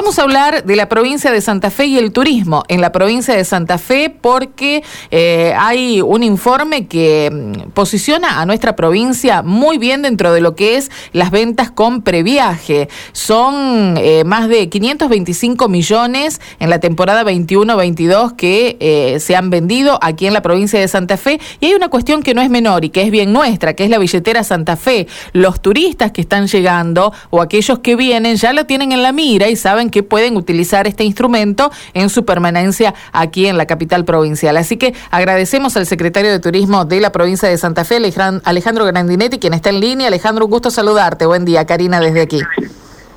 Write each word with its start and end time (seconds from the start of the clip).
Vamos 0.00 0.20
a 0.20 0.22
hablar 0.22 0.62
de 0.64 0.76
la 0.76 0.88
provincia 0.88 1.32
de 1.32 1.40
Santa 1.40 1.72
Fe 1.72 1.86
y 1.86 1.98
el 1.98 2.12
turismo 2.12 2.62
en 2.68 2.80
la 2.80 2.92
provincia 2.92 3.34
de 3.34 3.44
Santa 3.44 3.78
Fe 3.78 4.14
porque 4.20 4.84
eh, 5.10 5.52
hay 5.58 6.00
un 6.00 6.22
informe 6.22 6.86
que 6.86 7.28
mm, 7.32 7.70
posiciona 7.70 8.40
a 8.40 8.46
nuestra 8.46 8.76
provincia 8.76 9.42
muy 9.42 9.76
bien 9.76 10.02
dentro 10.02 10.32
de 10.32 10.40
lo 10.40 10.54
que 10.54 10.76
es 10.76 10.92
las 11.12 11.32
ventas 11.32 11.72
con 11.72 12.02
previaje. 12.02 12.88
Son 13.10 13.96
eh, 13.98 14.22
más 14.22 14.48
de 14.48 14.68
525 14.68 15.68
millones 15.68 16.40
en 16.60 16.70
la 16.70 16.78
temporada 16.78 17.24
21-22 17.24 18.36
que 18.36 18.76
eh, 18.78 19.18
se 19.18 19.34
han 19.34 19.50
vendido 19.50 19.98
aquí 20.00 20.28
en 20.28 20.32
la 20.32 20.42
provincia 20.42 20.78
de 20.78 20.86
Santa 20.86 21.16
Fe 21.16 21.40
y 21.58 21.66
hay 21.66 21.74
una 21.74 21.88
cuestión 21.88 22.22
que 22.22 22.34
no 22.34 22.40
es 22.40 22.50
menor 22.50 22.84
y 22.84 22.90
que 22.90 23.02
es 23.02 23.10
bien 23.10 23.32
nuestra, 23.32 23.74
que 23.74 23.82
es 23.82 23.90
la 23.90 23.98
billetera 23.98 24.44
Santa 24.44 24.76
Fe. 24.76 25.08
Los 25.32 25.60
turistas 25.60 26.12
que 26.12 26.20
están 26.20 26.46
llegando 26.46 27.12
o 27.30 27.42
aquellos 27.42 27.80
que 27.80 27.96
vienen 27.96 28.36
ya 28.36 28.52
lo 28.52 28.64
tienen 28.64 28.92
en 28.92 29.02
la 29.02 29.10
mira 29.10 29.48
y 29.48 29.56
saben 29.56 29.87
que 29.90 30.02
pueden 30.02 30.36
utilizar 30.36 30.86
este 30.86 31.04
instrumento 31.04 31.70
en 31.94 32.08
su 32.10 32.24
permanencia 32.24 32.94
aquí 33.12 33.46
en 33.46 33.56
la 33.56 33.66
capital 33.66 34.04
provincial. 34.04 34.56
Así 34.56 34.76
que 34.76 34.94
agradecemos 35.10 35.76
al 35.76 35.86
secretario 35.86 36.30
de 36.30 36.38
Turismo 36.38 36.84
de 36.84 37.00
la 37.00 37.12
provincia 37.12 37.48
de 37.48 37.58
Santa 37.58 37.84
Fe, 37.84 37.98
Alejandro 38.44 38.84
Grandinetti, 38.84 39.38
quien 39.38 39.54
está 39.54 39.70
en 39.70 39.80
línea. 39.80 40.08
Alejandro, 40.08 40.44
un 40.44 40.50
gusto 40.50 40.70
saludarte. 40.70 41.26
Buen 41.26 41.44
día, 41.44 41.64
Karina, 41.66 42.00
desde 42.00 42.22
aquí. 42.22 42.40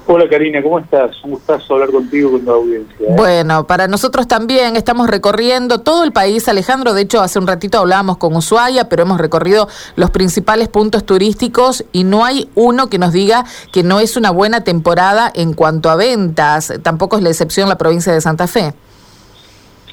Hola 0.07 0.27
Karina, 0.27 0.61
¿cómo 0.63 0.79
estás? 0.79 1.23
Un 1.23 1.31
gustazo 1.31 1.75
hablar 1.75 1.91
contigo 1.91 2.31
con 2.31 2.43
tu 2.43 2.51
audiencia. 2.51 3.07
¿eh? 3.07 3.13
Bueno, 3.15 3.67
para 3.67 3.87
nosotros 3.87 4.27
también 4.27 4.75
estamos 4.75 5.07
recorriendo 5.07 5.81
todo 5.81 6.03
el 6.03 6.11
país, 6.11 6.47
Alejandro. 6.47 6.93
De 6.93 7.03
hecho, 7.03 7.21
hace 7.21 7.39
un 7.39 7.47
ratito 7.47 7.77
hablábamos 7.77 8.17
con 8.17 8.35
Ushuaia, 8.35 8.89
pero 8.89 9.03
hemos 9.03 9.19
recorrido 9.19 9.67
los 9.95 10.09
principales 10.09 10.67
puntos 10.69 11.05
turísticos 11.05 11.85
y 11.91 12.03
no 12.03 12.25
hay 12.25 12.49
uno 12.55 12.89
que 12.89 12.97
nos 12.97 13.13
diga 13.13 13.45
que 13.71 13.83
no 13.83 13.99
es 13.99 14.17
una 14.17 14.31
buena 14.31 14.63
temporada 14.63 15.31
en 15.33 15.53
cuanto 15.53 15.89
a 15.89 15.95
ventas. 15.95 16.73
Tampoco 16.81 17.17
es 17.17 17.23
la 17.23 17.29
excepción 17.29 17.69
la 17.69 17.77
provincia 17.77 18.11
de 18.11 18.21
Santa 18.21 18.47
Fe. 18.47 18.73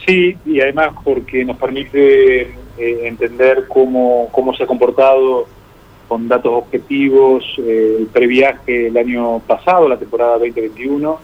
Sí, 0.07 0.39
y 0.47 0.61
además 0.61 0.95
porque 1.05 1.45
nos 1.45 1.59
permite 1.59 2.41
eh, 2.43 2.55
entender 2.79 3.67
cómo, 3.69 4.29
cómo 4.33 4.55
se 4.55 4.63
ha 4.63 4.67
comportado 4.67 5.47
con 6.09 6.27
datos 6.27 6.53
objetivos 6.55 7.45
eh, 7.59 7.97
el 8.01 8.07
previaje 8.07 8.87
el 8.89 8.97
año 8.97 9.41
pasado, 9.41 9.89
la 9.89 9.99
temporada 9.99 10.39
2021, 10.39 11.19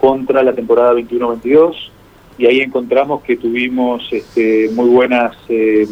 contra 0.00 0.42
la 0.42 0.54
temporada 0.54 0.94
21-22, 0.94 1.90
y 2.38 2.46
ahí 2.46 2.60
encontramos 2.60 3.22
que 3.22 3.36
tuvimos 3.36 4.08
este, 4.10 4.70
muy 4.72 4.88
buenas 4.88 5.36
eh, 5.48 5.86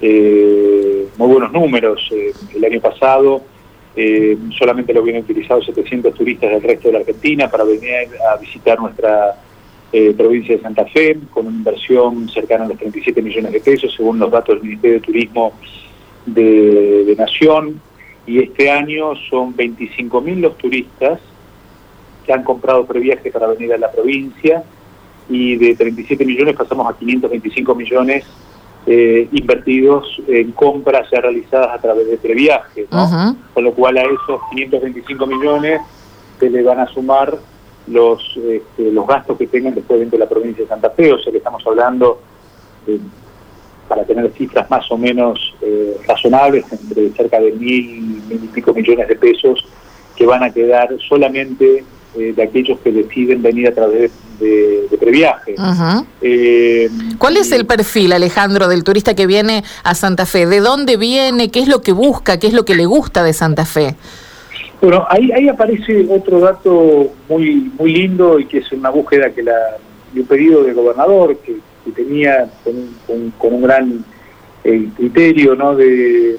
eh, 0.00 1.06
muy 1.16 1.28
buenos 1.28 1.52
números 1.52 2.10
el 2.54 2.64
año 2.64 2.80
pasado. 2.80 3.42
solamente 4.58 4.92
lo 4.92 5.00
habían 5.00 5.22
utilizado 5.22 5.62
700 5.62 6.14
turistas 6.14 6.50
del 6.50 6.62
resto 6.62 6.88
de 6.88 6.92
la 6.94 6.98
Argentina 7.00 7.48
para 7.48 7.62
venir 7.62 8.08
a 8.28 8.36
visitar 8.36 8.80
nuestra 8.80 9.36
provincia 10.16 10.56
de 10.56 10.62
Santa 10.62 10.86
Fe, 10.86 11.18
con 11.30 11.46
una 11.46 11.56
inversión 11.58 12.28
cercana 12.28 12.64
a 12.64 12.68
los 12.68 12.78
37 12.78 13.22
millones 13.22 13.52
de 13.52 13.60
pesos, 13.60 13.94
según 13.94 14.18
los 14.18 14.30
datos 14.30 14.56
del 14.56 14.64
Ministerio 14.64 14.94
de 14.94 15.06
Turismo 15.06 15.52
de, 16.26 17.14
Nación 17.18 17.80
y 18.26 18.42
este 18.42 18.70
año 18.70 19.14
son 19.28 19.54
25.000 19.54 20.40
los 20.40 20.56
turistas 20.56 21.20
que 22.24 22.32
han 22.32 22.42
comprado 22.42 22.86
previaje 22.86 23.30
para 23.30 23.48
venir 23.48 23.72
a 23.74 23.78
la 23.78 23.90
provincia 23.90 24.62
y 25.28 25.56
de 25.56 25.76
37 25.76 26.24
millones 26.24 26.56
pasamos 26.56 26.88
a 26.88 26.96
525 26.96 27.74
millones 27.74 28.24
eh, 28.86 29.28
invertidos 29.30 30.20
en 30.26 30.52
compras 30.52 31.08
ya 31.12 31.20
realizadas 31.20 31.70
a 31.72 31.80
través 31.80 32.08
de 32.08 32.16
previaje, 32.16 32.86
con 32.86 33.64
lo 33.64 33.72
cual 33.72 33.98
a 33.98 34.02
esos 34.02 34.40
525 34.50 35.26
millones 35.26 35.80
se 36.40 36.50
le 36.50 36.62
van 36.62 36.80
a 36.80 36.86
sumar 36.88 37.38
los 37.86 38.36
este, 38.36 38.90
los 38.90 39.06
gastos 39.06 39.38
que 39.38 39.46
tengan 39.46 39.74
después 39.74 40.00
dentro 40.00 40.18
de 40.18 40.24
la 40.24 40.28
provincia 40.28 40.64
de 40.64 40.68
Santa 40.68 40.90
Fe, 40.90 41.12
o 41.12 41.18
sea 41.18 41.30
que 41.30 41.38
estamos 41.38 41.64
hablando 41.66 42.20
de 42.86 42.98
para 43.88 44.04
tener 44.04 44.32
cifras 44.32 44.70
más 44.70 44.90
o 44.90 44.96
menos 44.96 45.54
eh, 45.60 45.96
razonables, 46.06 46.64
entre 46.72 47.10
cerca 47.10 47.40
de 47.40 47.52
mil, 47.52 48.22
mil 48.28 48.44
y 48.44 48.48
pico 48.48 48.72
millones 48.72 49.08
de 49.08 49.16
pesos, 49.16 49.64
que 50.16 50.26
van 50.26 50.42
a 50.42 50.50
quedar 50.50 50.88
solamente 51.08 51.84
eh, 52.14 52.34
de 52.36 52.42
aquellos 52.42 52.78
que 52.80 52.92
deciden 52.92 53.42
venir 53.42 53.68
a 53.68 53.72
través 53.72 54.12
de, 54.38 54.98
previaje. 55.00 55.54
Eh, 56.20 56.88
¿Cuál 57.18 57.36
es 57.38 57.50
el 57.52 57.66
perfil, 57.66 58.12
Alejandro, 58.12 58.68
del 58.68 58.84
turista 58.84 59.14
que 59.14 59.26
viene 59.26 59.64
a 59.82 59.94
Santa 59.94 60.26
Fe? 60.26 60.46
¿De 60.46 60.60
dónde 60.60 60.96
viene? 60.96 61.50
¿Qué 61.50 61.60
es 61.60 61.68
lo 61.68 61.80
que 61.80 61.92
busca? 61.92 62.38
¿Qué 62.38 62.46
es 62.46 62.52
lo 62.52 62.64
que 62.64 62.74
le 62.74 62.86
gusta 62.86 63.24
de 63.24 63.32
Santa 63.32 63.64
Fe? 63.64 63.96
Bueno, 64.80 65.06
ahí, 65.08 65.32
ahí 65.32 65.48
aparece 65.48 66.06
otro 66.10 66.40
dato 66.40 67.12
muy 67.28 67.70
muy 67.78 67.94
lindo 67.94 68.38
y 68.38 68.46
que 68.46 68.58
es 68.58 68.72
una 68.72 68.90
búsqueda 68.90 69.30
que 69.30 69.42
la, 69.42 69.56
un 70.14 70.26
pedido 70.26 70.64
del 70.64 70.74
gobernador 70.74 71.36
que 71.38 71.56
que 71.84 71.92
tenía 71.92 72.48
con, 72.64 73.32
un 73.54 73.62
gran 73.62 74.04
eh, 74.64 74.88
criterio 74.96 75.54
¿no? 75.54 75.74
de, 75.74 76.38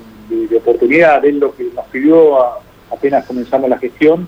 oportunidad. 0.56 1.24
Él 1.26 1.40
lo 1.40 1.56
que 1.56 1.66
nos 1.76 1.86
pidió 1.88 2.38
apenas 2.92 3.26
comenzamos 3.26 3.70
la 3.70 3.78
gestión 3.78 4.28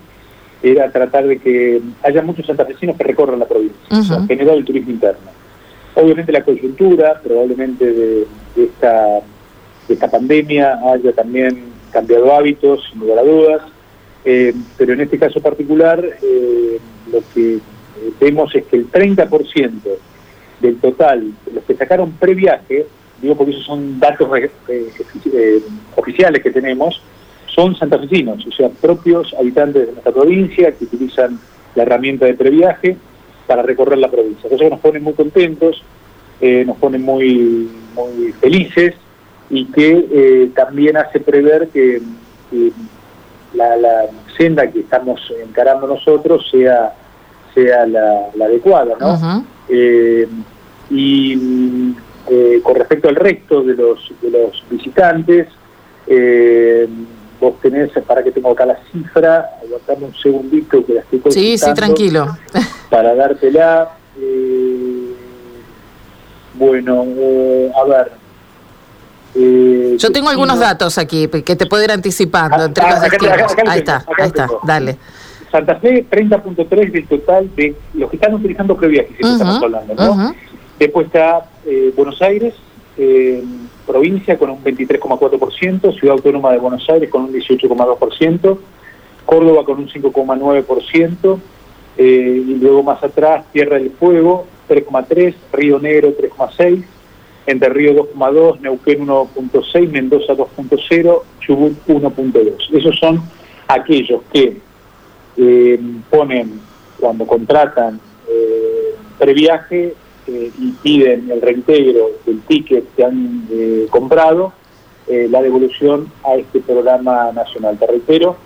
era 0.62 0.90
tratar 0.90 1.26
de 1.26 1.38
que 1.38 1.80
haya 2.02 2.22
muchos 2.22 2.46
santafesinos 2.46 2.96
que 2.96 3.04
recorran 3.04 3.38
la 3.38 3.46
provincia, 3.46 3.76
en 3.90 4.26
general 4.26 4.58
el 4.58 4.64
turismo 4.64 4.90
interno. 4.90 5.30
Obviamente 5.94 6.32
la 6.32 6.44
coyuntura, 6.44 7.20
probablemente 7.22 7.92
de, 7.92 8.26
esta, 8.56 9.20
esta 9.88 10.10
pandemia, 10.10 10.78
haya 10.92 11.12
también 11.12 11.64
cambiado 11.90 12.34
hábitos, 12.34 12.84
sin 12.90 13.00
lugar 13.00 13.18
a 13.20 13.22
dudas, 13.22 13.62
eh, 14.24 14.52
pero 14.76 14.92
en 14.92 15.00
este 15.00 15.18
caso 15.18 15.40
particular 15.40 16.04
eh, 16.04 16.78
lo 17.12 17.20
que 17.32 17.60
vemos 18.20 18.54
es 18.54 18.64
que 18.64 18.76
el 18.76 18.90
30% 18.90 19.70
del 20.60 20.78
total, 20.78 21.32
los 21.52 21.64
que 21.64 21.74
sacaron 21.74 22.12
previaje, 22.12 22.86
digo 23.20 23.36
porque 23.36 23.52
esos 23.52 23.64
son 23.64 23.98
datos 24.00 24.28
eh, 24.38 24.50
eh, 24.68 25.62
oficiales 25.96 26.42
que 26.42 26.50
tenemos, 26.50 27.00
son 27.54 27.76
santafesinos, 27.76 28.46
o 28.46 28.52
sea, 28.52 28.68
propios 28.68 29.34
habitantes 29.38 29.86
de 29.86 29.92
nuestra 29.92 30.12
provincia 30.12 30.72
que 30.72 30.84
utilizan 30.84 31.38
la 31.74 31.82
herramienta 31.82 32.26
de 32.26 32.34
previaje 32.34 32.96
para 33.46 33.62
recorrer 33.62 33.98
la 33.98 34.10
provincia. 34.10 34.48
Eso 34.50 34.68
nos 34.68 34.80
pone 34.80 34.98
muy 35.00 35.14
contentos, 35.14 35.82
eh, 36.40 36.64
nos 36.66 36.76
pone 36.76 36.98
muy, 36.98 37.70
muy 37.94 38.32
felices 38.32 38.94
y 39.48 39.66
que 39.66 40.50
también 40.54 40.96
hace 40.96 41.20
prever 41.20 41.68
que, 41.68 42.02
la, 43.54 44.06
senda 44.36 44.70
que 44.70 44.80
estamos 44.80 45.20
encarando 45.42 45.86
nosotros 45.86 46.46
sea, 46.50 46.92
sea 47.54 47.86
la, 47.86 48.26
adecuada, 48.44 48.94
¿no? 49.00 49.46
Eh, 49.68 50.28
y 50.90 51.94
eh, 52.30 52.60
con 52.62 52.74
respecto 52.76 53.08
al 53.08 53.16
resto 53.16 53.62
de 53.62 53.74
los, 53.74 54.12
de 54.20 54.30
los 54.30 54.64
visitantes, 54.70 55.48
eh, 56.06 56.88
vos 57.40 57.60
tenés, 57.60 57.90
para 58.06 58.22
que 58.22 58.30
tengo 58.30 58.50
acá 58.50 58.66
la 58.66 58.78
cifra, 58.92 59.50
aguantame 59.62 60.06
un 60.06 60.14
segundito 60.14 60.84
que 60.84 60.94
la 60.94 61.00
estoy 61.00 61.20
Sí, 61.32 61.58
sí, 61.58 61.74
tranquilo. 61.74 62.36
Para 62.90 63.14
dártela. 63.14 63.90
bueno, 66.54 67.04
a 67.76 67.84
ver. 67.84 68.12
Yo 69.98 70.10
tengo 70.12 70.30
algunos 70.30 70.58
datos 70.58 70.96
aquí 70.96 71.28
que 71.28 71.56
te 71.56 71.66
puedo 71.66 71.84
ir 71.84 71.90
anticipando. 71.90 72.64
entre 72.64 72.84
los 72.88 73.00
ahí 73.68 73.80
está, 73.80 74.04
ahí 74.18 74.28
está, 74.28 74.48
dale. 74.62 74.96
Santa 75.56 75.76
Fe, 75.76 76.04
30.3 76.10 76.92
del 76.92 77.06
total 77.06 77.48
de 77.56 77.74
los 77.94 78.10
que 78.10 78.16
están 78.16 78.34
utilizando 78.34 78.76
previaje, 78.76 79.08
si 79.18 79.26
estamos 79.26 79.62
hablando, 79.62 79.94
¿no? 79.94 80.34
Después 80.78 81.06
está 81.06 81.48
eh, 81.64 81.92
Buenos 81.96 82.20
Aires, 82.20 82.52
eh, 82.98 83.42
provincia 83.86 84.36
con 84.36 84.50
un 84.50 84.62
23,4%, 84.62 85.98
Ciudad 85.98 86.16
Autónoma 86.16 86.52
de 86.52 86.58
Buenos 86.58 86.86
Aires 86.90 87.08
con 87.08 87.24
un 87.24 87.32
18,2%, 87.32 88.58
Córdoba 89.24 89.64
con 89.64 89.78
un 89.78 89.88
5,9%, 89.88 91.38
eh, 91.96 92.44
y 92.46 92.54
luego 92.56 92.82
más 92.82 93.02
atrás 93.02 93.46
Tierra 93.50 93.78
del 93.78 93.92
Fuego 93.92 94.46
3,3%, 94.68 95.34
Río 95.54 95.78
Negro 95.78 96.10
3,6%, 96.10 96.84
Entre 97.46 97.68
Río 97.70 97.94
2,2%, 97.94 98.60
Neuquén 98.60 99.06
1,6%, 99.06 99.88
Mendoza 99.88 100.34
2,0%, 100.34 101.22
Chubut 101.40 101.72
1,2%. 101.86 102.78
Esos 102.78 102.98
son 102.98 103.22
aquellos 103.68 104.20
que 104.30 104.65
eh, 105.36 105.80
ponen 106.10 106.60
cuando 106.98 107.26
contratan 107.26 108.00
eh, 108.28 108.94
previaje 109.18 109.94
eh, 110.26 110.50
y 110.58 110.70
piden 110.82 111.30
el 111.30 111.40
reintegro 111.40 112.10
del 112.24 112.40
ticket 112.42 112.84
que 112.94 113.04
han 113.04 113.46
eh, 113.50 113.86
comprado, 113.90 114.52
la 115.08 115.40
devolución 115.40 116.10
a 116.24 116.34
este 116.34 116.58
programa 116.58 117.30
nacional. 117.30 117.78
Te 117.78 117.86
reitero, 117.86 118.36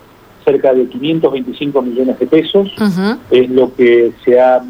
cerca 0.44 0.74
de 0.74 0.86
525 0.88 1.80
millones 1.80 2.18
de 2.18 2.26
pesos 2.26 2.70
es 3.30 3.48
lo 3.48 3.74
que 3.74 4.12
se 4.22 4.38
ha 4.38 4.62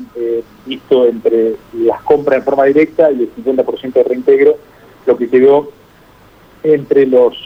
visto 0.66 1.06
entre 1.08 1.56
las 1.72 2.00
compras 2.02 2.38
en 2.38 2.44
forma 2.44 2.62
directa 2.66 3.10
y 3.10 3.22
el 3.22 3.34
50% 3.34 3.92
de 3.92 4.04
reintegro, 4.04 4.56
lo 5.04 5.16
que 5.16 5.28
quedó 5.28 5.72
entre 6.62 7.06
los 7.06 7.36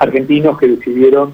argentinos 0.00 0.58
que 0.58 0.66
decidieron 0.66 1.32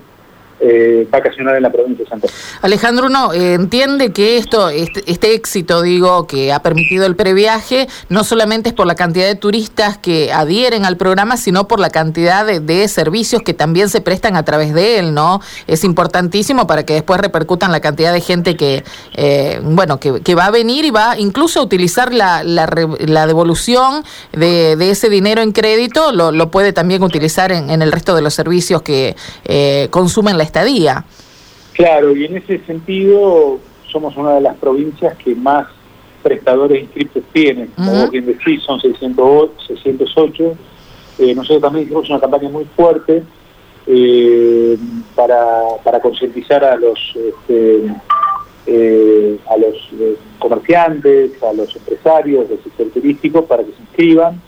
eh, 0.64 1.09
vacacionar 1.11 1.56
en 1.56 1.62
la 1.64 1.70
provincia 1.70 2.05
de 2.05 2.09
Santa 2.09 2.29
Fe. 2.29 2.35
Alejandro, 2.61 3.06
uno 3.06 3.32
eh, 3.32 3.55
entiende 3.55 4.12
que 4.12 4.37
esto, 4.37 4.69
este, 4.69 5.03
este, 5.11 5.35
éxito, 5.35 5.82
digo, 5.82 6.29
que 6.29 6.53
ha 6.53 6.62
permitido 6.62 7.05
el 7.05 7.17
previaje, 7.17 7.88
no 8.09 8.23
solamente 8.23 8.69
es 8.69 8.75
por 8.75 8.87
la 8.87 8.94
cantidad 8.94 9.26
de 9.26 9.35
turistas 9.35 9.99
que 9.99 10.32
adhieren 10.32 10.85
al 10.85 10.97
programa, 10.97 11.37
sino 11.37 11.67
por 11.67 11.81
la 11.81 11.91
cantidad 11.91 12.47
de, 12.47 12.87
servicios 12.87 13.43
que 13.43 13.55
también 13.55 13.88
se 13.88 14.00
prestan 14.00 14.37
a 14.37 14.44
través 14.44 14.73
de 14.73 15.00
él, 15.00 15.14
¿no? 15.14 15.41
Es 15.67 15.82
importantísimo 15.82 16.69
para 16.69 16.85
que 16.85 16.94
después 16.94 17.20
repercutan 17.20 17.73
la 17.73 17.81
cantidad 17.81 18.12
de 18.12 18.20
gente 18.20 18.56
que, 18.56 18.85
eh, 19.15 19.61
bueno, 19.65 19.99
que, 19.99 20.35
va 20.37 20.47
a 20.47 20.50
venir 20.53 20.85
y 20.85 20.91
va 20.91 21.19
incluso 21.19 21.58
a 21.58 21.65
utilizar 21.65 22.15
la, 22.15 22.44
la, 22.44 23.26
devolución 23.26 24.05
de, 24.32 24.91
ese 24.91 25.08
dinero 25.08 25.43
en 25.43 25.50
crédito, 25.50 26.12
lo, 26.12 26.50
puede 26.53 26.73
también 26.73 27.03
utilizar 27.03 27.50
en, 27.50 27.69
en, 27.69 27.82
el 27.82 27.91
resto 27.91 28.15
de 28.15 28.23
los 28.23 28.32
servicios 28.32 28.82
que 28.82 29.17
consumen 29.91 30.38
la 30.38 30.51
estadía. 30.52 31.04
Claro, 31.72 32.14
y 32.14 32.26
en 32.26 32.37
ese 32.37 32.58
sentido 32.66 33.58
somos 33.90 34.14
una 34.16 34.34
de 34.34 34.43
las 34.43 34.56
provincias 34.58 35.16
que 35.16 35.34
más 35.34 35.66
prestadores 36.22 36.82
inscritos 36.82 37.22
tienen. 37.32 37.69
Como 37.75 38.08
bien 38.10 38.26
decís, 38.26 38.62
son 38.62 38.78
608. 38.81 40.56
Eh, 41.19 41.34
nosotros 41.34 41.62
también 41.62 41.87
hicimos 41.87 42.08
una 42.10 42.20
campaña 42.20 42.49
muy 42.50 42.64
fuerte 42.76 43.22
eh, 43.87 44.78
para, 45.14 45.62
para 45.82 46.00
concientizar 46.00 46.64
a 46.64 46.76
los 46.76 46.98
este, 47.16 47.82
eh, 48.66 49.38
a 49.50 49.56
los 49.56 49.76
comerciantes, 50.38 51.43
a 51.43 51.52
los 51.52 51.75
empresarios 51.75 52.48
del 52.48 52.62
sector 52.62 52.87
turístico 52.90 53.44
para 53.44 53.64
que 53.64 53.72
se 53.72 53.81
inscriban 53.81 54.40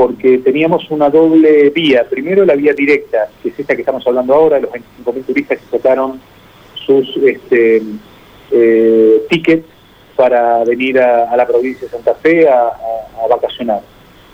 porque 0.00 0.38
teníamos 0.38 0.90
una 0.90 1.10
doble 1.10 1.68
vía. 1.68 2.06
Primero 2.08 2.46
la 2.46 2.54
vía 2.54 2.72
directa, 2.72 3.28
que 3.42 3.50
es 3.50 3.60
esta 3.60 3.74
que 3.74 3.82
estamos 3.82 4.02
hablando 4.06 4.32
ahora, 4.32 4.58
los 4.58 4.70
25.000 4.70 5.26
turistas 5.26 5.58
que 5.58 5.76
sacaron 5.76 6.18
sus 6.86 7.18
este, 7.18 7.82
eh, 8.50 9.22
tickets 9.28 9.66
para 10.16 10.64
venir 10.64 10.98
a, 10.98 11.36
la 11.36 11.46
provincia 11.46 11.86
de 11.86 11.90
Santa 11.90 12.14
Fe 12.14 12.48
a, 12.48 12.72
vacacionar. 13.28 13.82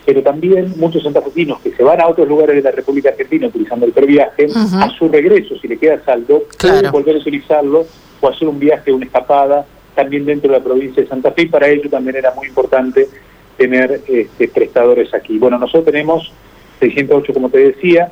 Pero 0.05 0.23
también 0.23 0.73
muchos 0.77 1.03
santafesinos 1.03 1.59
que 1.59 1.73
se 1.73 1.83
van 1.83 1.99
a 1.99 2.07
otros 2.07 2.29
lugares 2.29 2.55
de 2.55 2.61
la 2.61 2.71
República 2.71 3.09
Argentina 3.09 3.47
utilizando 3.47 3.85
el 3.85 3.91
previaje, 3.91 4.47
a 4.55 4.89
su 4.97 5.09
regreso, 5.09 5.57
si 5.59 5.67
le 5.67 5.77
queda 5.77 6.01
saldo, 6.05 6.43
pueden 6.61 6.91
volver 6.91 7.17
a 7.17 7.19
utilizarlo 7.19 7.85
o 8.21 8.27
hacer 8.29 8.47
un 8.47 8.57
viaje, 8.57 8.93
una 8.93 9.03
escapada, 9.03 9.65
también 9.95 10.23
dentro 10.23 10.49
de 10.49 10.59
la 10.59 10.63
provincia 10.63 11.03
de 11.03 11.09
Santa 11.09 11.33
Fe, 11.33 11.41
y 11.41 11.47
para 11.47 11.67
ello 11.67 11.89
también 11.89 12.15
era 12.15 12.33
muy 12.35 12.47
importante 12.47 13.09
tener 13.57 14.01
este, 14.07 14.47
prestadores 14.47 15.13
aquí. 15.13 15.37
Bueno, 15.37 15.57
nosotros 15.57 15.85
tenemos 15.85 16.31
608, 16.79 17.33
como 17.33 17.49
te 17.49 17.59
decía, 17.59 18.11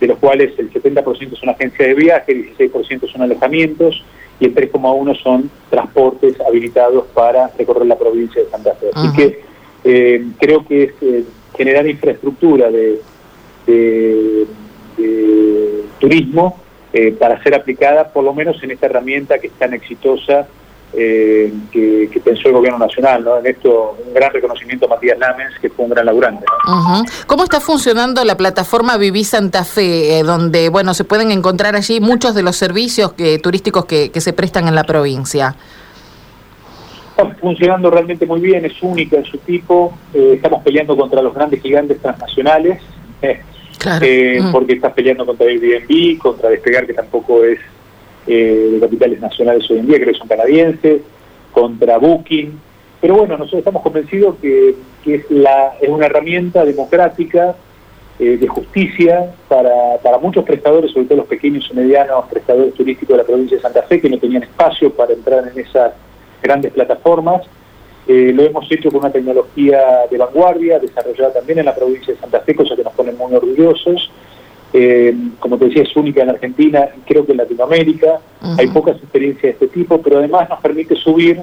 de 0.00 0.06
los 0.06 0.18
cuales 0.18 0.58
el 0.58 0.72
70% 0.72 1.38
son 1.38 1.48
agencias 1.48 1.88
de 1.88 1.94
viaje, 1.94 2.32
el 2.32 2.56
16% 2.56 3.10
son 3.10 3.22
alojamientos 3.22 4.02
y 4.40 4.46
el 4.46 4.54
3,1% 4.54 5.22
son 5.22 5.50
transportes 5.70 6.40
habilitados 6.40 7.06
para 7.14 7.48
recorrer 7.58 7.86
la 7.86 7.98
provincia 7.98 8.42
de 8.42 8.50
Santa 8.50 8.74
Fe. 8.74 8.86
Así 8.94 9.16
que 9.16 9.42
eh, 9.84 10.24
creo 10.38 10.64
que 10.66 10.84
es 10.84 10.92
eh, 11.00 11.24
generar 11.56 11.86
infraestructura 11.86 12.70
de, 12.70 13.00
turismo 16.00 16.58
eh, 16.92 17.12
para 17.12 17.42
ser 17.42 17.54
aplicada 17.54 18.12
por 18.12 18.24
lo 18.24 18.32
menos 18.32 18.62
en 18.62 18.70
esta 18.70 18.86
herramienta 18.86 19.38
que 19.38 19.48
es 19.48 19.52
tan 19.54 19.74
exitosa 19.74 20.48
eh, 20.94 21.52
que, 21.70 22.08
pensó 22.24 22.48
el 22.48 22.54
gobierno 22.54 22.78
nacional. 22.78 23.22
¿no? 23.24 23.38
En 23.38 23.46
esto, 23.46 23.96
un 24.06 24.14
gran 24.14 24.32
reconocimiento 24.32 24.86
a 24.86 24.88
Matías 24.88 25.18
Lamens, 25.18 25.58
que 25.60 25.68
fue 25.68 25.84
un 25.84 25.90
gran 25.90 26.06
laburante. 26.06 26.44
¿Cómo 27.26 27.44
está 27.44 27.60
funcionando 27.60 28.24
la 28.24 28.36
plataforma 28.36 28.96
Viví 28.96 29.24
Santa 29.24 29.64
Fe, 29.64 30.18
eh, 30.18 30.22
donde 30.22 30.68
bueno 30.68 30.94
se 30.94 31.04
pueden 31.04 31.30
encontrar 31.30 31.76
allí 31.76 32.00
muchos 32.00 32.34
de 32.34 32.42
los 32.42 32.56
servicios 32.56 33.12
que, 33.12 33.38
turísticos 33.38 33.84
que, 33.84 34.10
se 34.18 34.32
prestan 34.32 34.66
en 34.68 34.74
la 34.74 34.84
provincia? 34.84 35.54
Está 37.10 37.34
funcionando 37.36 37.90
realmente 37.90 38.26
muy 38.26 38.40
bien, 38.40 38.64
es 38.64 38.74
única 38.82 39.16
en 39.16 39.24
su 39.24 39.38
tipo. 39.38 39.96
Eh, 40.14 40.32
estamos 40.36 40.62
peleando 40.62 40.96
contra 40.96 41.22
los 41.22 41.34
grandes 41.34 41.62
gigantes 41.62 42.00
transnacionales. 42.00 42.80
Claro. 43.78 44.04
Mm. 44.04 44.50
Porque 44.50 44.72
estás 44.72 44.92
peleando 44.92 45.24
contra 45.24 45.46
Airbnb, 45.46 46.18
contra 46.18 46.48
Despegar, 46.48 46.84
que 46.84 46.94
tampoco 46.94 47.44
es 47.44 47.60
eh, 48.28 48.70
de 48.72 48.80
capitales 48.80 49.20
nacionales 49.20 49.70
hoy 49.70 49.78
en 49.78 49.86
día, 49.86 49.98
que 49.98 50.14
son 50.14 50.28
canadienses, 50.28 51.02
contra 51.52 51.98
Booking. 51.98 52.60
Pero 53.00 53.14
bueno, 53.16 53.36
nosotros 53.36 53.60
estamos 53.60 53.82
convencidos 53.82 54.36
que, 54.40 54.74
es, 55.06 55.24
una 55.30 56.06
herramienta 56.06 56.64
democrática 56.64 57.56
eh, 58.18 58.36
de 58.36 58.46
justicia 58.46 59.32
para, 59.48 59.96
para 60.02 60.18
muchos 60.18 60.44
prestadores, 60.44 60.90
sobre 60.90 61.06
todo 61.06 61.18
los 61.18 61.26
pequeños 61.26 61.68
y 61.70 61.74
medianos 61.74 62.26
prestadores 62.28 62.74
turísticos 62.74 63.16
de 63.16 63.22
la 63.22 63.26
provincia 63.26 63.56
de 63.56 63.62
Santa 63.62 63.82
Fe, 63.84 64.00
que 64.00 64.10
no 64.10 64.18
tenían 64.18 64.42
espacio 64.42 64.92
para 64.92 65.14
entrar 65.14 65.48
en 65.48 65.58
esas 65.58 65.92
grandes 66.42 66.72
plataformas. 66.72 67.42
Eh, 68.06 68.32
lo 68.34 68.42
hemos 68.42 68.70
hecho 68.72 68.90
con 68.90 69.00
una 69.00 69.10
tecnología 69.10 70.06
de 70.10 70.16
vanguardia, 70.16 70.78
desarrollada 70.78 71.34
también 71.34 71.58
en 71.58 71.66
la 71.66 71.74
provincia 71.74 72.14
de 72.14 72.20
Santa 72.20 72.40
Fe, 72.40 72.54
cosa 72.54 72.74
que 72.74 72.82
nos 72.82 72.94
pone 72.94 73.12
muy 73.12 73.34
orgullosos. 73.34 74.10
Eh, 74.72 75.14
como 75.40 75.56
te 75.56 75.66
decía, 75.66 75.82
es 75.82 75.96
única 75.96 76.22
en 76.22 76.30
Argentina 76.30 76.88
y 76.96 77.00
creo 77.00 77.24
que 77.24 77.32
en 77.32 77.38
Latinoamérica. 77.38 78.20
Hay 78.58 78.68
pocas 78.68 78.96
experiencias 78.96 79.42
de 79.42 79.50
este 79.50 79.68
tipo, 79.68 80.00
pero 80.00 80.18
además 80.18 80.48
nos 80.48 80.60
permite 80.60 80.94
subir 80.96 81.42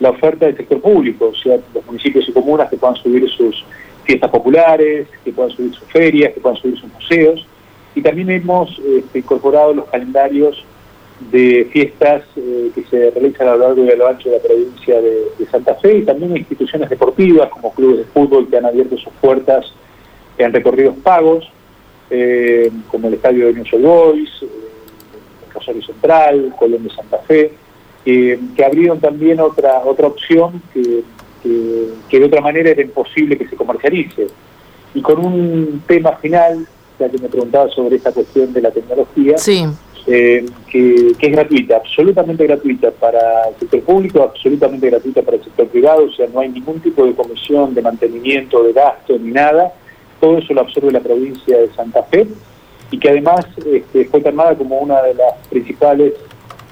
la 0.00 0.10
oferta 0.10 0.46
del 0.46 0.56
sector 0.56 0.80
público, 0.80 1.28
o 1.28 1.34
sea, 1.34 1.58
los 1.74 1.86
municipios 1.86 2.28
y 2.28 2.32
comunas 2.32 2.68
que 2.68 2.76
puedan 2.76 2.96
subir 2.96 3.28
sus 3.30 3.64
fiestas 4.04 4.30
populares, 4.30 5.06
que 5.24 5.32
puedan 5.32 5.52
subir 5.52 5.74
sus 5.74 5.88
ferias, 5.88 6.32
que 6.32 6.40
puedan 6.40 6.58
subir 6.58 6.78
sus 6.78 6.92
museos. 6.92 7.46
Y 7.94 8.02
también 8.02 8.30
hemos 8.30 8.78
este, 8.78 9.18
incorporado 9.18 9.74
los 9.74 9.88
calendarios 9.88 10.64
de 11.30 11.68
fiestas 11.70 12.22
eh, 12.36 12.70
que 12.74 12.82
se 12.84 13.10
realizan 13.10 13.48
a 13.48 13.52
lo 13.52 13.68
largo 13.68 13.84
y 13.84 13.90
a 13.90 13.96
lo 13.96 14.08
ancho 14.08 14.28
de 14.28 14.38
la 14.38 14.42
provincia 14.42 15.00
de, 15.00 15.26
de, 15.38 15.46
Santa 15.46 15.74
Fe 15.76 15.98
y 15.98 16.02
también 16.02 16.36
instituciones 16.36 16.90
deportivas 16.90 17.48
como 17.50 17.72
clubes 17.72 17.98
de 17.98 18.04
fútbol 18.04 18.48
que 18.48 18.56
han 18.56 18.66
abierto 18.66 18.96
sus 18.98 19.12
puertas 19.20 19.72
en 20.38 20.52
recorridos 20.52 20.96
pagos 20.96 21.48
eh, 22.14 22.70
como 22.90 23.08
el 23.08 23.14
estadio 23.14 23.46
de 23.46 23.54
New 23.54 23.80
Boys, 23.80 24.28
eh, 24.42 24.46
Rosario 25.54 25.82
Central, 25.82 26.54
Colón 26.58 26.84
de 26.84 26.90
Santa 26.90 27.16
Fe, 27.26 27.52
que 28.04 28.64
abrieron 28.64 29.00
también 29.00 29.40
otra 29.40 29.78
otra 29.84 30.08
opción 30.08 30.60
que, 30.74 31.02
que, 31.42 32.18
de 32.18 32.24
otra 32.24 32.42
manera 32.42 32.70
era 32.70 32.82
imposible 32.82 33.38
que 33.38 33.48
se 33.48 33.56
comercialice. 33.56 34.26
Y 34.92 35.00
con 35.00 35.24
un 35.24 35.82
tema 35.86 36.12
final, 36.16 36.66
ya 36.98 37.08
que 37.08 37.16
me 37.16 37.28
preguntaba 37.30 37.70
sobre 37.70 37.96
esta 37.96 38.12
cuestión 38.12 38.52
de 38.52 38.60
la 38.60 38.70
tecnología, 38.70 39.36
eh, 40.06 40.44
que, 40.70 41.12
que, 41.18 41.26
es 41.26 41.32
gratuita, 41.32 41.76
absolutamente 41.76 42.46
gratuita 42.46 42.90
para 42.90 43.48
el 43.48 43.54
sector 43.58 43.80
público, 43.82 44.22
absolutamente 44.22 44.90
gratuita 44.90 45.22
para 45.22 45.38
el 45.38 45.44
sector 45.44 45.66
privado, 45.68 46.04
o 46.04 46.12
sea, 46.12 46.26
no 46.26 46.40
hay 46.40 46.50
ningún 46.50 46.80
tipo 46.80 47.06
de 47.06 47.14
comisión 47.14 47.72
de 47.72 47.80
mantenimiento, 47.80 48.62
de 48.64 48.74
gasto, 48.74 49.16
ni 49.18 49.30
nada 49.30 49.72
todo 50.22 50.38
eso 50.38 50.54
lo 50.54 50.60
absorbe 50.60 50.92
la 50.92 51.00
provincia 51.00 51.58
de 51.58 51.68
Santa 51.74 52.04
Fe 52.04 52.28
y 52.92 52.98
que 52.98 53.08
además 53.08 53.44
este, 53.66 54.04
fue 54.04 54.20
tomada 54.20 54.54
como 54.54 54.78
una 54.78 55.02
de 55.02 55.14
las 55.14 55.34
principales 55.48 56.12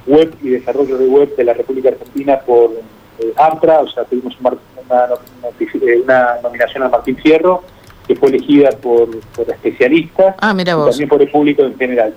web 0.07 0.33
y 0.41 0.51
desarrollos 0.51 1.01
de 1.01 1.09
web 1.09 1.35
de 1.35 1.43
la 1.43 1.55
República 1.55 1.89
Argentina 1.89 2.39
por 2.39 2.71
eh, 3.19 3.33
AMPRA, 3.37 3.81
o 3.81 3.89
sea, 3.89 4.05
tuvimos 4.05 4.35
eh, 4.35 6.03
una, 6.05 6.39
nominación 6.45 6.85
a 6.85 6.89
Martín 6.91 7.17
Fierro, 7.17 7.65
que 8.07 8.15
fue 8.15 8.29
elegida 8.29 8.71
por, 8.71 9.09
especialistas 9.49 10.37
ah, 10.41 10.55
y 10.57 10.65
también 10.65 11.09
por 11.09 11.21
el 11.21 11.31
público 11.31 11.65
en 11.65 11.77
general. 11.77 12.15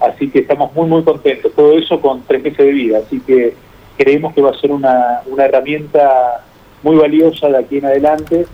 Así 0.00 0.28
que 0.28 0.40
estamos 0.40 0.74
muy, 0.74 0.88
muy 0.88 1.04
contentos. 1.04 1.52
Todo 1.54 1.78
eso 1.78 2.00
con 2.00 2.22
tres 2.22 2.42
meses 2.42 2.58
de 2.58 2.72
vida, 2.72 2.98
así 2.98 3.20
que 3.20 3.54
creemos 3.96 4.34
que 4.34 4.42
va 4.42 4.50
a 4.50 4.60
ser 4.60 4.72
una, 4.72 5.20
una 5.26 5.44
herramienta 5.44 6.44
muy 6.82 6.96
valiosa 6.96 7.46
de 7.48 7.58
aquí 7.58 7.78
en 7.78 7.86
adelante 7.86 8.46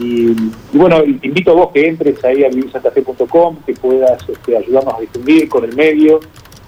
y, 0.00 0.32
bueno, 0.72 1.02
te 1.02 1.26
invito 1.26 1.50
a 1.50 1.54
vos 1.54 1.72
que 1.72 1.88
entres 1.88 2.22
ahí 2.24 2.44
a 2.44 2.48
vivisantafe.com, 2.48 3.56
que 3.66 3.74
puedas 3.74 4.28
este, 4.28 4.56
ayudarnos 4.56 4.94
a 4.94 5.00
difundir 5.00 5.48
con 5.48 5.64
el 5.64 5.74
medio, 5.74 6.20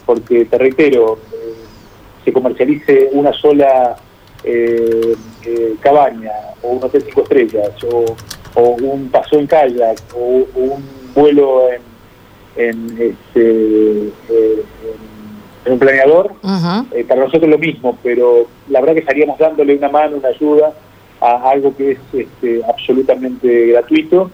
porque 0.04 0.46
te 0.46 0.58
reitero, 0.58 1.18
eh, 1.32 1.54
se 2.24 2.32
comercialice 2.32 3.10
una 3.12 3.32
sola 3.32 3.96
eh, 4.42 5.14
eh, 5.44 5.76
cabaña, 5.80 6.32
o 6.62 6.70
un 6.70 6.82
hotel 6.82 7.04
cinco 7.06 7.22
estrellas, 7.22 7.70
o, 7.84 8.16
un 8.82 9.08
paso 9.10 9.38
en 9.38 9.46
kayak, 9.46 10.00
o, 10.12 10.44
un 10.56 10.84
vuelo 11.14 11.68
en, 11.70 11.82
en, 12.56 12.98
este, 13.00 14.10
en 15.64 15.72
un 15.72 15.78
planeador, 15.78 16.34
para 17.06 17.20
nosotros 17.20 17.48
lo 17.48 17.58
mismo, 17.58 17.96
pero 18.02 18.48
la 18.68 18.80
verdad 18.80 18.94
que 18.94 19.00
estaríamos 19.00 19.38
dándole 19.38 19.76
una 19.76 19.88
mano, 19.88 20.16
una 20.16 20.28
ayuda 20.30 20.74
a 21.20 21.50
algo 21.50 21.76
que 21.76 21.92
es 21.92 21.98
este, 22.12 22.62
absolutamente 22.64 23.66
gratuito 23.68 24.30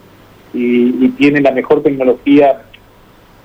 y, 0.55 1.09
tiene 1.11 1.41
la 1.41 1.51
mejor 1.51 1.83
tecnología 1.83 2.63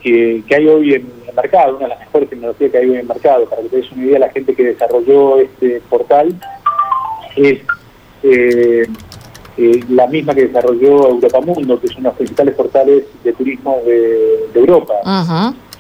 que, 0.01 0.43
hay 0.49 0.67
hoy 0.67 0.93
en 0.93 1.11
el 1.27 1.35
mercado, 1.35 1.77
una 1.77 1.87
de 1.87 1.89
las 1.89 1.99
mejores 1.99 2.29
tecnologías 2.29 2.71
que 2.71 2.77
hay 2.77 2.85
hoy 2.85 2.93
en 2.95 3.01
el 3.01 3.07
mercado. 3.07 3.45
Para 3.45 3.61
que 3.61 3.69
te 3.69 3.77
des 3.77 3.91
una 3.91 4.03
idea, 4.03 4.19
la 4.19 4.29
gente 4.29 4.55
que 4.55 4.63
desarrolló 4.63 5.39
este 5.39 5.81
portal 5.89 6.35
es 7.35 7.59
eh, 8.23 8.87
eh, 9.57 9.79
la 9.89 10.07
misma 10.07 10.33
que 10.33 10.47
desarrolló 10.47 11.09
Europa 11.09 11.41
Mundo, 11.41 11.79
que 11.79 11.87
son 11.87 12.03
los 12.03 12.15
principales 12.15 12.55
portales 12.55 13.03
de 13.23 13.33
turismo 13.33 13.79
de, 13.85 14.49
Europa. 14.53 14.93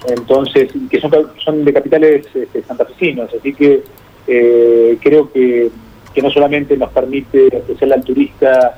entonces, 0.07 0.69
que 0.89 0.99
son, 0.99 1.11
son 1.43 1.63
de 1.65 1.73
capitales 1.73 2.25
este, 2.33 2.63
santafesinos, 2.63 3.29
así 3.33 3.53
que 3.53 3.83
eh, 4.27 4.97
creo 5.01 5.31
que, 5.31 5.69
que, 6.13 6.21
no 6.21 6.29
solamente 6.31 6.77
nos 6.77 6.89
permite 6.91 7.47
ofrecerle 7.57 7.95
al 7.95 8.03
turista 8.03 8.75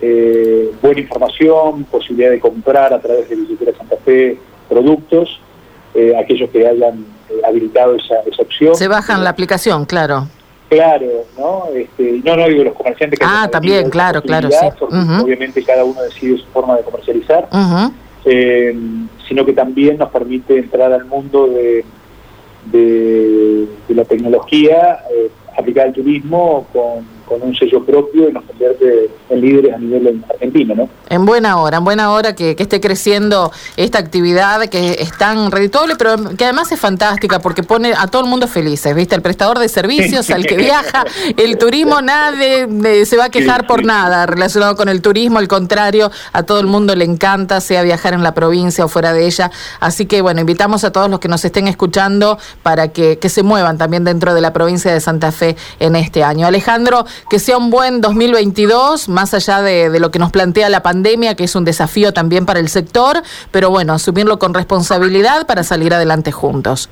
eh, 0.00 0.70
buena 0.80 1.00
información, 1.00 1.84
posibilidad 1.84 2.30
de 2.30 2.40
comprar 2.40 2.92
a 2.92 3.00
través 3.00 3.28
de 3.28 3.36
Billetera 3.36 3.76
Santa 3.76 3.96
Fe 4.04 4.38
productos, 4.68 5.40
eh, 5.94 6.14
aquellos 6.16 6.50
que 6.50 6.66
hayan 6.66 7.04
habilitado 7.46 7.96
esa, 7.96 8.20
esa 8.26 8.42
opción. 8.42 8.74
Se 8.74 8.88
bajan 8.88 9.24
la 9.24 9.30
aplicación, 9.30 9.84
claro. 9.86 10.28
Claro, 10.68 11.24
¿no? 11.38 11.64
Este, 11.74 12.20
no, 12.24 12.36
no 12.36 12.46
digo 12.46 12.64
los 12.64 12.74
comerciantes 12.74 13.18
que... 13.18 13.24
Ah, 13.26 13.48
también, 13.50 13.88
claro, 13.88 14.20
claro, 14.20 14.50
sí. 14.50 14.66
Obviamente 15.22 15.64
cada 15.64 15.82
uno 15.84 16.02
decide 16.02 16.36
su 16.36 16.44
forma 16.46 16.76
de 16.76 16.82
comercializar, 16.82 17.48
eh, 18.26 18.76
sino 19.26 19.46
que 19.46 19.54
también 19.54 19.96
nos 19.96 20.10
permite 20.10 20.58
entrar 20.58 20.92
al 20.92 21.06
mundo 21.06 21.46
de, 21.46 21.84
de, 22.66 23.66
la 23.88 24.04
tecnología 24.04 25.00
eh, 25.10 25.30
aplicada 25.58 25.88
al 25.88 25.92
turismo 25.92 26.68
con 26.72 27.17
con 27.28 27.42
un 27.42 27.54
sello 27.54 27.84
propio 27.84 28.28
y 28.28 28.32
nos 28.32 28.44
convierte 28.44 29.10
en 29.28 29.40
líderes 29.40 29.74
a 29.74 29.78
nivel 29.78 30.24
argentino, 30.28 30.74
¿no? 30.74 30.88
En 31.10 31.26
buena 31.26 31.58
hora, 31.58 31.78
en 31.78 31.84
buena 31.84 32.10
hora 32.12 32.34
que, 32.34 32.56
esté 32.58 32.80
creciendo 32.80 33.52
esta 33.76 33.98
actividad 33.98 34.66
que 34.66 34.96
es 35.00 35.16
tan 35.16 35.50
redituable, 35.50 35.96
pero 35.96 36.16
que 36.36 36.44
además 36.44 36.70
es 36.72 36.80
fantástica 36.80 37.38
porque 37.38 37.62
pone 37.62 37.92
a 37.96 38.08
todo 38.08 38.22
el 38.22 38.28
mundo 38.28 38.46
felices, 38.46 38.94
¿viste? 38.94 39.14
El 39.14 39.22
prestador 39.22 39.58
de 39.58 39.68
servicios, 39.68 40.30
al 40.30 40.44
que 40.44 40.56
viaja, 40.68 41.04
el 41.36 41.56
turismo, 41.56 42.00
nadie 42.02 43.06
se 43.06 43.16
va 43.16 43.26
a 43.26 43.28
quejar 43.30 43.66
por 43.66 43.84
nada 43.84 44.26
relacionado 44.26 44.76
con 44.76 44.88
el 44.88 45.00
turismo, 45.02 45.38
al 45.38 45.48
contrario, 45.48 46.10
a 46.32 46.42
todo 46.42 46.60
el 46.60 46.66
mundo 46.66 46.94
le 46.94 47.04
encanta, 47.04 47.60
sea 47.60 47.82
viajar 47.82 48.14
en 48.14 48.22
la 48.22 48.34
provincia 48.34 48.84
o 48.84 48.88
fuera 48.88 49.12
de 49.12 49.26
ella. 49.26 49.50
Así 49.80 50.06
que, 50.06 50.20
bueno, 50.20 50.40
invitamos 50.40 50.84
a 50.84 50.92
todos 50.92 51.08
los 51.08 51.20
que 51.20 51.28
nos 51.28 51.44
estén 51.44 51.68
escuchando 51.68 52.38
para 52.62 52.88
que, 52.88 53.18
que 53.18 53.28
se 53.28 53.42
muevan 53.42 53.78
también 53.78 54.04
dentro 54.04 54.34
de 54.34 54.40
la 54.40 54.52
provincia 54.52 54.92
de 54.92 55.00
Santa 55.00 55.32
Fe 55.32 55.56
en 55.78 55.96
este 55.96 56.24
año. 56.24 56.46
Alejandro, 56.46 57.06
que 57.28 57.38
sea 57.38 57.58
un 57.58 57.70
buen 57.70 58.00
2022, 58.00 59.08
más 59.08 59.34
allá 59.34 59.62
de, 59.62 59.90
de, 59.90 60.00
lo 60.00 60.10
que 60.10 60.18
nos 60.18 60.30
plantea 60.30 60.68
la 60.68 60.82
pandemia, 60.82 61.34
que 61.34 61.44
es 61.44 61.54
un 61.54 61.64
desafío 61.64 62.12
también 62.12 62.46
para 62.46 62.60
el 62.60 62.68
sector, 62.68 63.22
pero 63.50 63.70
bueno, 63.70 63.92
asumirlo 63.92 64.38
con 64.38 64.54
responsabilidad 64.54 65.46
para 65.46 65.62
salir 65.62 65.94
adelante 65.94 66.32
juntos. 66.32 66.88